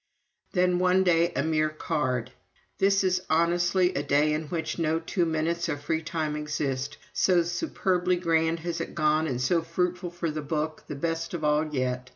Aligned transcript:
Then 0.53 0.79
one 0.79 1.03
day 1.03 1.31
a 1.35 1.43
mere 1.43 1.69
card: 1.69 2.31
"This 2.79 3.03
is 3.03 3.21
honestly 3.29 3.93
a 3.93 4.01
day 4.01 4.33
in 4.33 4.45
which 4.47 4.79
no 4.79 4.97
two 4.99 5.25
minutes 5.25 5.69
of 5.69 5.79
free 5.83 6.01
time 6.01 6.35
exist 6.35 6.97
so 7.13 7.43
superbly 7.43 8.15
grand 8.15 8.61
has 8.61 8.81
it 8.81 8.95
gone 8.95 9.27
and 9.27 9.39
so 9.39 9.61
fruitful 9.61 10.09
for 10.09 10.31
the 10.31 10.41
book 10.41 10.85
the 10.87 10.95
best 10.95 11.35
of 11.35 11.43
all 11.43 11.67
yet. 11.71 12.09